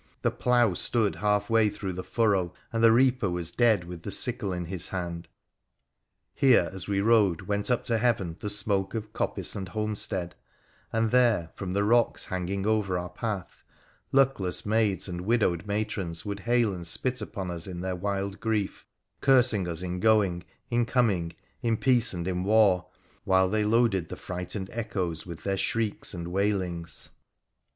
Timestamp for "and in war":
22.11-22.87